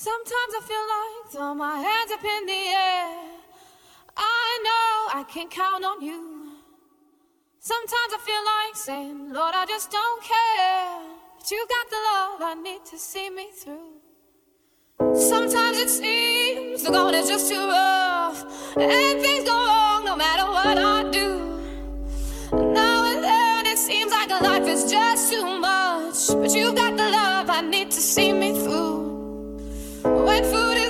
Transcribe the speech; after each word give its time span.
Sometimes 0.00 0.52
I 0.56 0.62
feel 0.64 0.86
like 0.96 1.30
throw 1.30 1.54
my 1.54 1.76
hands 1.76 2.10
up 2.10 2.24
in 2.24 2.46
the 2.46 2.52
air. 2.52 3.20
I 4.16 4.46
know 4.66 5.20
I 5.20 5.24
can 5.28 5.46
count 5.50 5.84
on 5.84 6.00
you. 6.00 6.52
Sometimes 7.58 8.10
I 8.14 8.20
feel 8.24 8.44
like 8.54 8.76
saying, 8.76 9.30
Lord, 9.30 9.54
I 9.54 9.66
just 9.66 9.90
don't 9.90 10.22
care. 10.22 11.00
But 11.36 11.50
you 11.50 11.66
got 11.68 11.90
the 11.90 12.00
love 12.08 12.40
I 12.40 12.54
need 12.62 12.82
to 12.86 12.98
see 12.98 13.28
me 13.28 13.48
through. 13.52 14.00
Sometimes 15.20 15.76
it 15.76 15.90
seems 15.90 16.82
the 16.82 16.90
going 16.92 17.14
is 17.14 17.28
just 17.28 17.50
too 17.50 17.68
rough, 17.68 18.42
and 18.78 19.20
things 19.20 19.44
go 19.44 19.52
wrong 19.52 20.06
no 20.06 20.16
matter 20.16 20.46
what 20.46 20.78
I 20.78 21.10
do. 21.10 21.28
Now 22.52 23.04
and 23.04 23.22
then 23.22 23.66
it 23.66 23.76
seems 23.76 24.10
like 24.12 24.30
life 24.30 24.66
is 24.66 24.90
just 24.90 25.30
too 25.30 25.44
much, 25.58 26.28
but 26.28 26.54
you 26.54 26.72
got 26.72 26.96
the 26.96 27.10
love 27.10 27.50
I 27.50 27.60
need 27.60 27.90
to 27.90 28.00
see 28.00 28.32
me 28.32 28.52
through. 28.64 28.99
When 30.30 30.44
food 30.44 30.76
is 30.76 30.89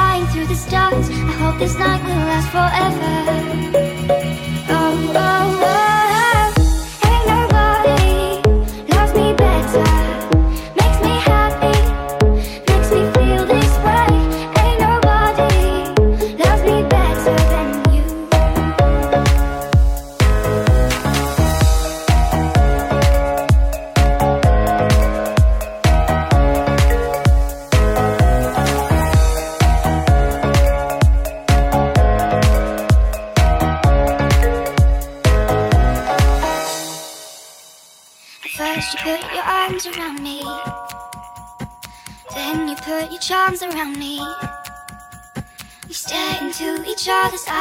Flying 0.00 0.26
through 0.28 0.46
the 0.46 0.54
stars. 0.54 1.10
I 1.10 1.32
hope 1.42 1.58
this 1.58 1.74
night 1.78 2.00
will 2.06 2.24
last 2.30 2.48
forever. 2.56 3.12
Oh, 4.70 5.12
oh, 5.14 5.64
oh. 5.64 5.69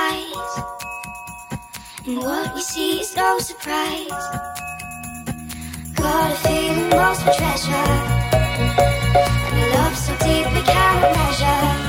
Eyes. 0.10 0.64
And 2.06 2.18
what 2.18 2.54
we 2.56 2.62
see 2.62 3.00
is 3.02 3.16
no 3.16 3.40
surprise. 3.40 4.08
Got 5.96 6.32
a 6.32 6.36
feeling 6.36 6.90
lost 6.92 7.24
treasure. 7.38 7.90
And 9.48 9.60
a 9.64 9.76
love 9.76 9.98
so 9.98 10.14
deep 10.26 10.48
we 10.54 10.62
can't 10.62 11.02
measure. 11.18 11.89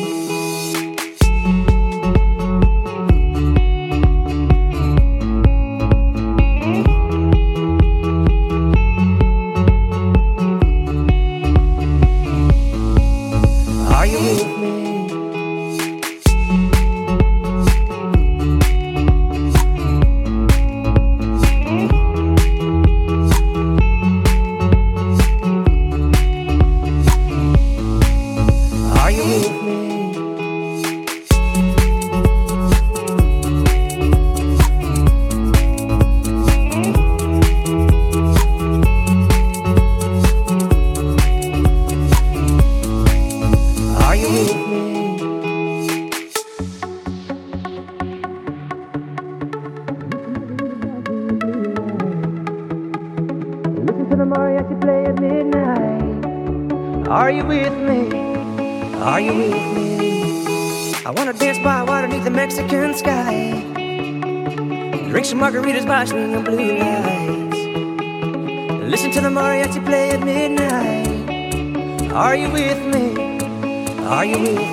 Are 74.21 74.25
you 74.25 74.37
with 74.37 74.70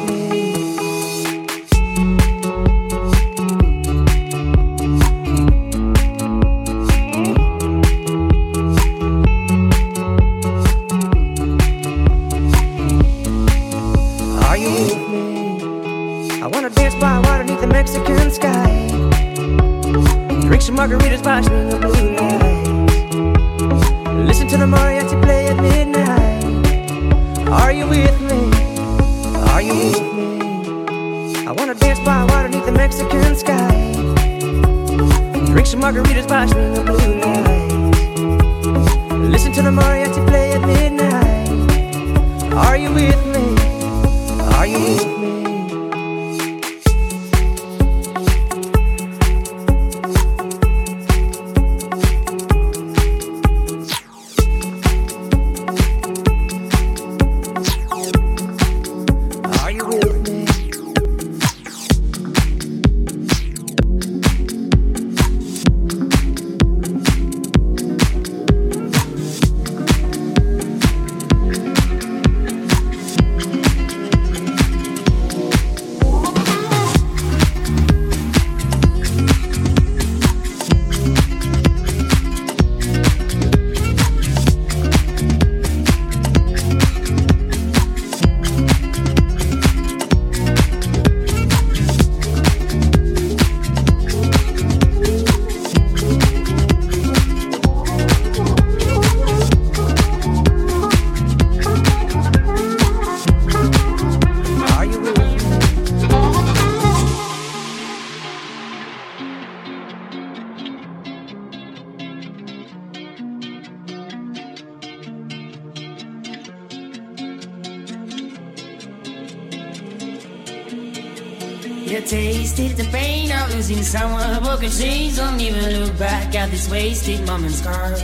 wasted 126.66 127.26
moments 127.26 127.60
gone. 127.60 127.94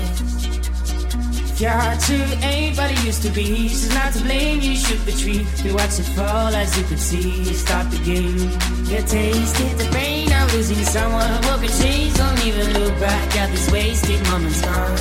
If 1.55 1.61
your 1.61 1.71
heart 1.71 2.01
to 2.11 2.17
anybody 2.43 2.95
used 3.07 3.23
to 3.23 3.31
be, 3.31 3.69
she's 3.69 3.95
not 3.95 4.13
to 4.13 4.21
blame. 4.23 4.61
You 4.61 4.77
should 4.77 5.01
retreat. 5.07 5.47
We 5.65 5.73
watch 5.73 5.99
it 5.99 6.09
fall 6.15 6.55
as 6.55 6.77
you 6.77 6.85
could 6.85 6.99
see. 6.99 7.45
Start 7.55 7.91
the 7.91 7.99
game. 7.99 8.51
You 8.91 9.01
tasted 9.07 9.79
the 9.79 9.89
pain 9.93 10.33
of 10.33 10.53
losing 10.53 10.85
someone. 10.85 11.31
What 11.47 11.61
could 11.61 11.75
change? 11.81 12.15
Don't 12.15 12.47
even 12.47 12.67
look 12.75 12.95
back 13.01 13.37
at 13.37 13.51
these 13.51 13.71
wasted 13.71 14.21
moments 14.29 14.61
gone. 14.63 14.99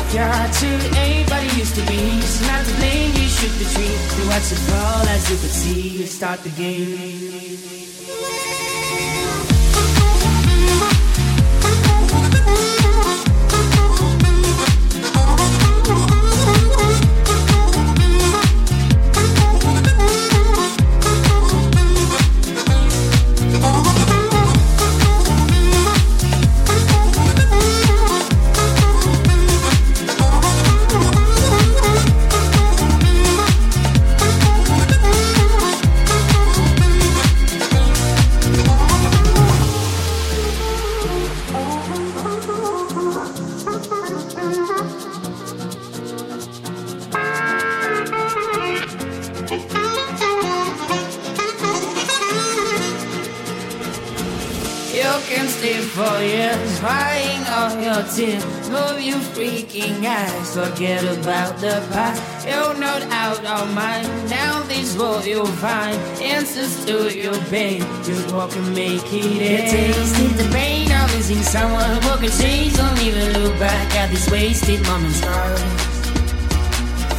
If 0.00 0.14
your 0.14 0.24
heart 0.24 0.52
to 0.62 0.70
anybody 0.98 1.48
used 1.58 1.74
to 1.74 1.84
be, 1.90 1.98
she's 2.22 2.46
not 2.46 2.64
to 2.64 2.74
blame. 2.76 3.10
You 3.10 3.28
should 3.28 3.54
retreat. 3.58 3.98
We 4.16 4.22
watch 4.28 4.50
it 4.54 4.62
fall 4.70 5.06
as 5.14 5.30
you 5.30 5.36
could 5.36 5.54
see. 5.62 6.06
Start 6.06 6.40
the 6.44 6.50
game. 6.50 7.41
Against 55.18 55.62
it 55.64 55.82
for 55.94 56.16
years, 56.22 56.80
crying 56.80 57.42
all 57.48 57.74
your 57.80 58.02
tears. 58.14 58.44
Move 58.70 59.00
you 59.00 59.16
freaking 59.34 60.04
eyes, 60.04 60.54
forget 60.54 61.02
about 61.04 61.58
the 61.58 61.84
past. 61.92 62.46
You're 62.46 62.78
not 62.78 63.02
out 63.10 63.44
of 63.44 63.74
mind. 63.74 64.08
Now 64.30 64.62
this 64.62 64.96
world 64.96 65.24
you'll 65.26 65.46
find 65.46 65.96
answers 66.22 66.84
to 66.86 67.12
your 67.14 67.38
pain. 67.50 67.80
Just 68.04 68.32
walk 68.32 68.54
and 68.56 68.74
make 68.74 69.02
it 69.12 69.42
end. 69.42 69.70
Tasted 69.70 70.32
the 70.40 70.48
pain 70.52 70.90
of 70.90 71.14
losing 71.14 71.42
someone 71.42 71.90
who 72.02 72.16
can 72.18 72.30
change. 72.40 72.74
Don't 72.76 73.00
even 73.02 73.42
look 73.42 73.58
back 73.58 73.94
at 73.96 74.10
these 74.10 74.30
wasted 74.30 74.82
moments. 74.86 75.20
Darling. 75.20 75.81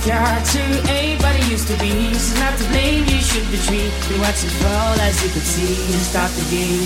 Got 0.05 0.45
to 0.51 0.59
ain't 0.91 1.21
but 1.21 1.33
it 1.39 1.49
used 1.49 1.69
to 1.69 1.77
be. 1.79 2.11
She's 2.11 2.37
not 2.37 2.57
to 2.59 2.65
blame, 2.75 3.07
you 3.07 3.21
should 3.23 3.47
retreat. 3.47 3.87
You 4.11 4.19
watch 4.19 4.43
it 4.43 4.51
fall 4.59 4.99
as 4.99 5.15
you 5.23 5.29
could 5.31 5.47
see 5.47 5.79
and 5.93 6.01
stop 6.03 6.29
the 6.31 6.43
game. 6.51 6.83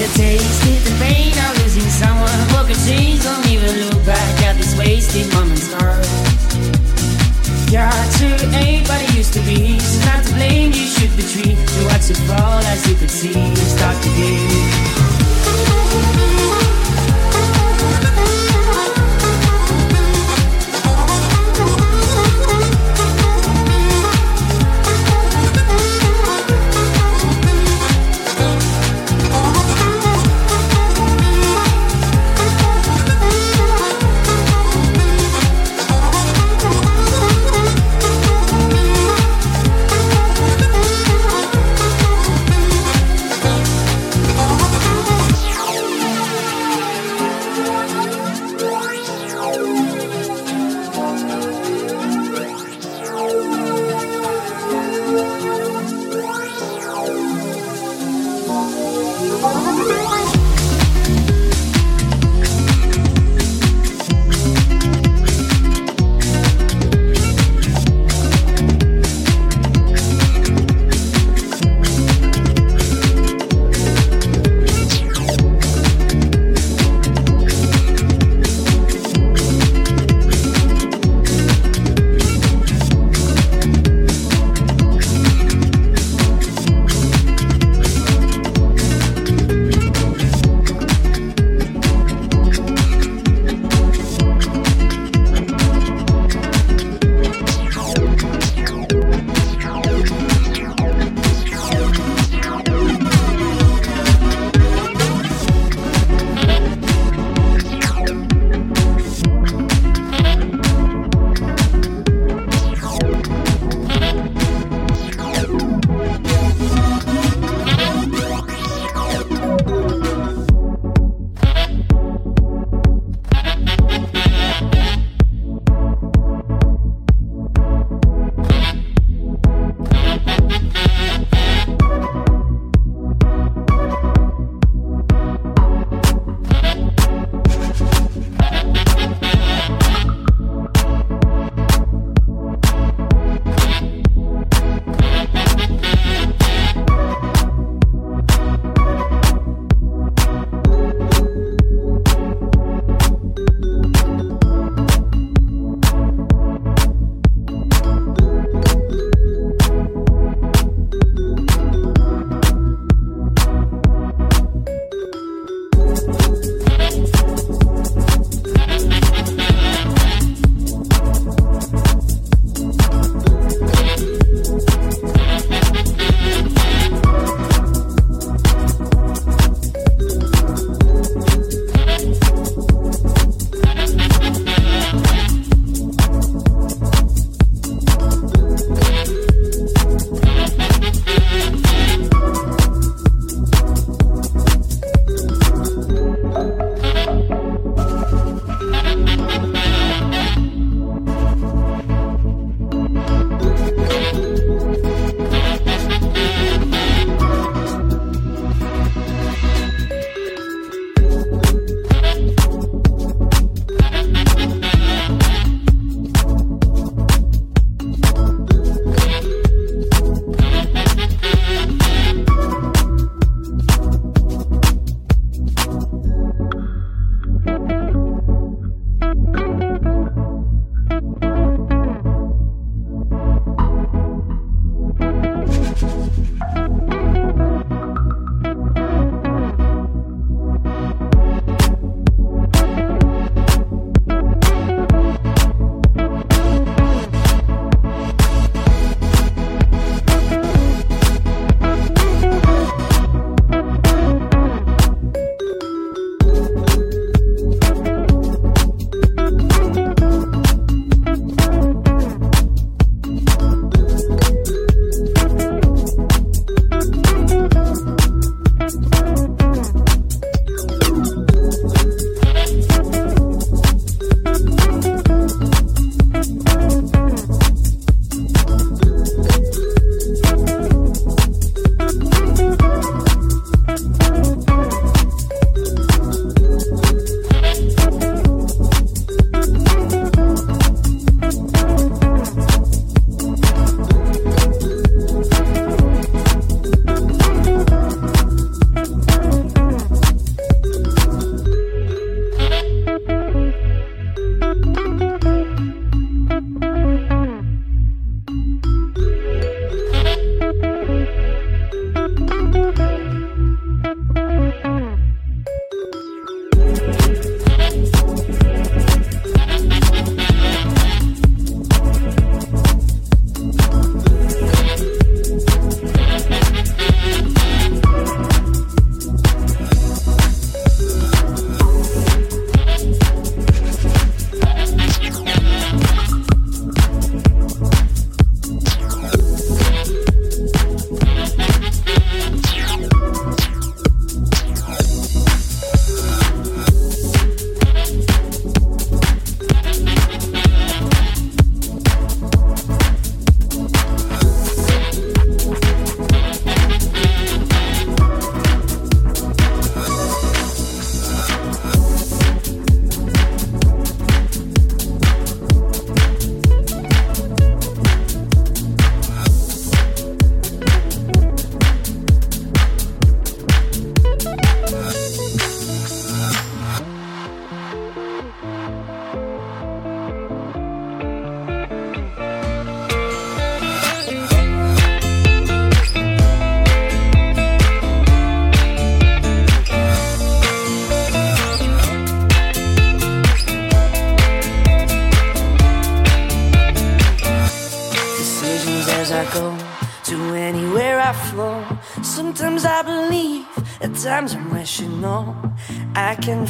You 0.00 0.08
tasted 0.16 0.80
the 0.88 0.96
pain 0.96 1.36
of 1.44 1.60
losing 1.60 1.84
someone 1.92 2.40
who 2.48 2.64
could 2.64 2.80
change. 2.88 3.22
Don't 3.22 3.44
even 3.52 3.68
look 3.84 4.00
back 4.06 4.42
at 4.48 4.56
these 4.56 4.74
wasted 4.78 5.28
moments. 5.34 5.68
Got 7.68 7.92
to 8.16 8.28
ain't 8.56 8.88
but 8.88 9.02
it 9.02 9.12
used 9.14 9.34
to 9.34 9.40
be. 9.40 9.76
She's 9.76 10.06
not 10.06 10.24
to 10.24 10.32
blame, 10.32 10.72
you 10.72 10.86
should 10.88 11.12
retreat. 11.20 11.60
You 11.60 11.84
watch 11.92 12.08
it 12.08 12.16
fall 12.24 12.64
as 12.64 12.88
you 12.88 12.96
could 12.96 13.10
see 13.10 13.34
and 13.34 13.58
stop 13.58 13.92
the 14.00 14.08
game. 14.16 16.33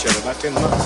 each 0.00 0.06
other. 0.06 0.20
About 0.20 0.40
10 0.40 0.54
months. 0.54 0.79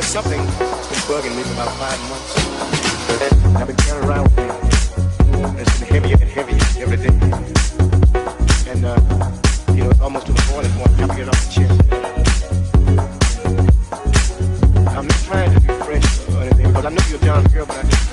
There's 0.00 0.12
something 0.12 0.40
that's 0.40 0.88
been 0.88 0.98
bugging 1.14 1.36
me 1.36 1.42
for 1.42 1.52
about 1.52 1.76
five 1.76 2.00
months. 2.08 2.32
I've 3.54 3.66
been 3.66 3.76
carrying 3.76 4.08
around 4.08 4.22
with 4.22 4.38
me. 4.38 4.44
It's 5.60 5.78
been 5.78 5.88
heavier 5.88 6.16
and 6.18 6.30
heavier 6.30 6.58
every 6.80 6.96
day. 6.96 7.12
And, 8.70 8.86
uh, 8.86 8.96
you 9.74 9.84
know, 9.84 9.90
it's 9.90 10.00
almost 10.00 10.24
to 10.24 10.32
the 10.32 10.40
point 10.50 10.64
of 10.64 10.80
wanting 10.80 11.06
to 11.06 11.14
get 11.14 11.28
off 11.28 11.44
the 11.44 11.52
chair. 11.52 11.68
I'm 14.88 15.06
not 15.06 15.20
trying 15.28 15.52
to 15.52 15.60
be 15.60 15.68
fresh 15.84 16.28
or 16.30 16.44
anything 16.44 16.68
because 16.68 16.86
I 16.86 16.88
know 16.88 17.04
you're 17.10 17.18
down 17.18 17.44
girl, 17.52 17.66
but 17.66 17.76
I 17.76 17.82
just 17.82 18.09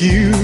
you. 0.00 0.35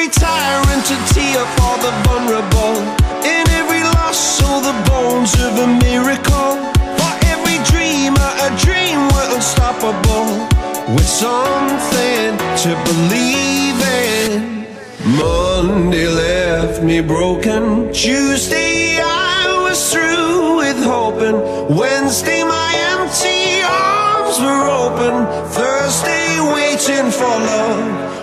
Every 0.00 0.12
tyrant 0.12 0.84
to 0.86 0.96
tear 1.12 1.44
for 1.56 1.76
the 1.84 1.92
vulnerable. 2.04 2.76
In 3.22 3.44
every 3.50 3.82
loss, 3.82 4.42
all 4.42 4.60
the 4.60 4.72
bones 4.88 5.34
of 5.34 5.58
a 5.58 5.66
miracle. 5.66 6.56
For 6.96 7.12
every 7.28 7.58
dreamer, 7.68 8.30
a 8.46 8.50
dream 8.64 8.98
we're 9.12 9.34
unstoppable. 9.36 10.48
With 10.94 11.06
something 11.06 12.32
to 12.64 12.70
believe 12.88 13.78
in. 14.08 14.66
Monday 15.18 16.08
left 16.08 16.82
me 16.82 17.02
broken. 17.02 17.92
Tuesday 17.92 18.98
I 19.02 19.60
was 19.68 19.92
through 19.92 20.56
with 20.56 20.82
hoping. 20.82 21.36
Wednesday 21.76 22.42
my 22.42 22.72
empty 22.96 23.60
arms 23.68 24.40
were 24.40 24.64
open. 24.82 25.26
Thursday 25.50 26.40
waiting 26.54 27.10
for 27.10 27.34
love, 27.52 28.09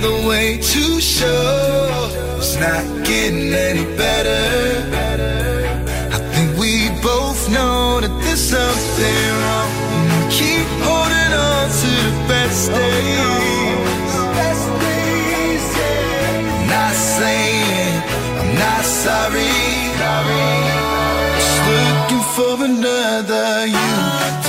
together 0.00 0.26
way 0.28 0.58
to 0.58 1.00
show 1.00 2.10
It's 2.38 2.56
not 2.56 2.84
getting 3.06 3.52
any 3.52 3.84
better. 3.96 4.88
I 6.12 6.18
think 6.32 6.58
we 6.58 6.88
both 7.02 7.48
know 7.50 8.00
that 8.00 8.12
there's 8.22 8.40
something 8.40 9.26
wrong. 9.42 9.70
And 9.94 10.04
we 10.12 10.20
keep 10.38 10.66
holding 10.86 11.32
on 11.48 11.66
to 11.80 11.92
the 12.08 12.28
best 12.28 12.70
days. 12.70 14.12
Best 14.38 14.66
days, 14.84 15.64
yeah. 15.78 16.72
Not 16.72 16.94
saying 16.94 18.02
I'm 18.40 18.54
not 18.54 18.84
sorry. 18.84 19.52
Just 21.36 21.60
looking 21.68 22.24
for 22.34 22.64
another 22.64 23.66
you. 23.66 24.39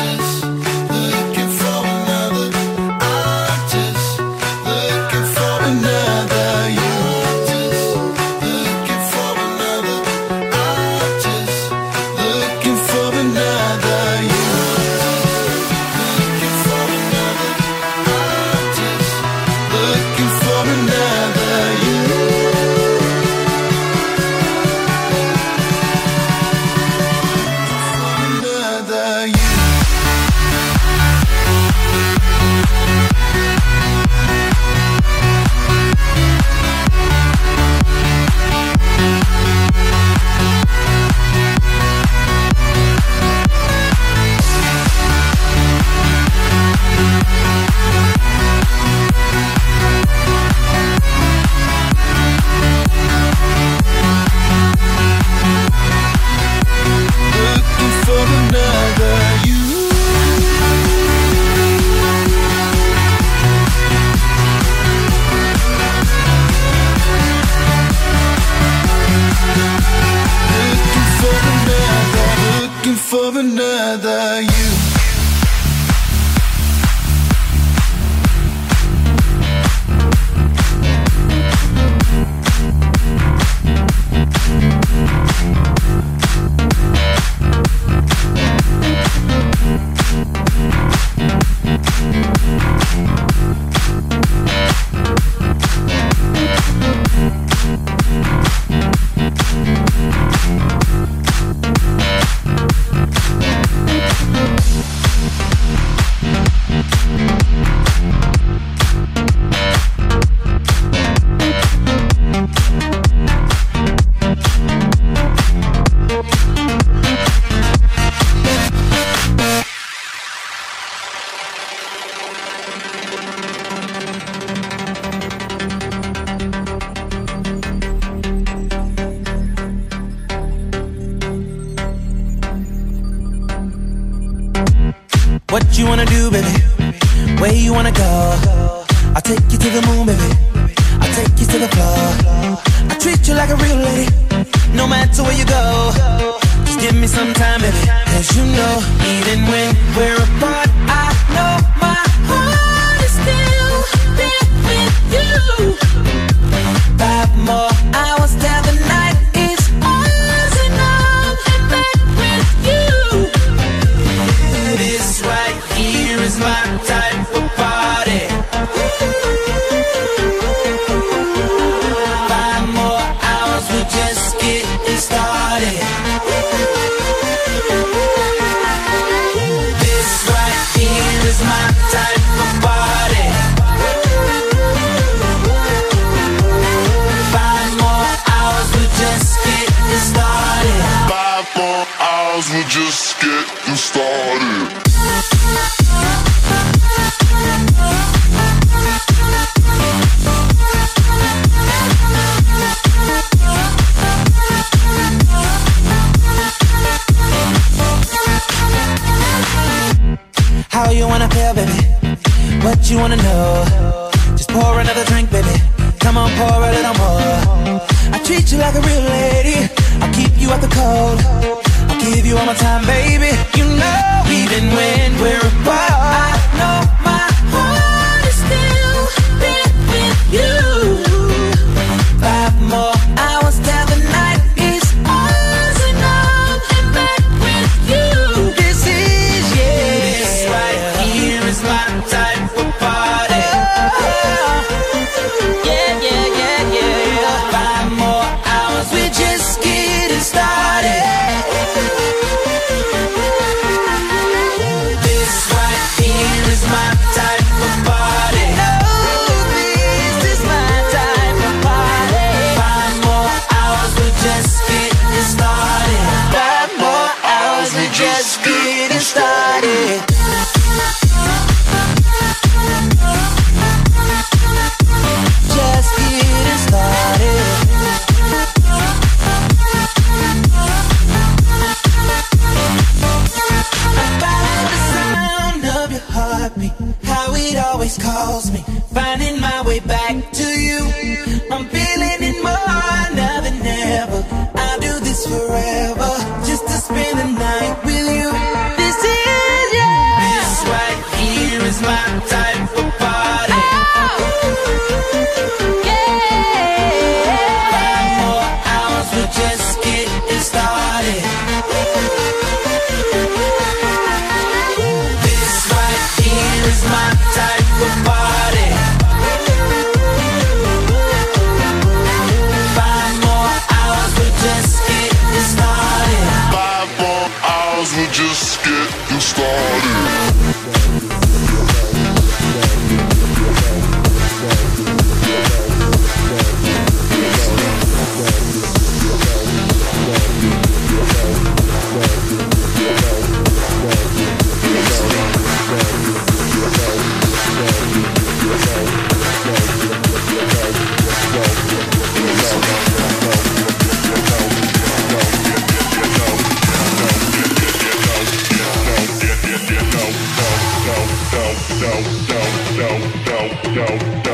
Thank 364.02 364.26
you. 364.26 364.31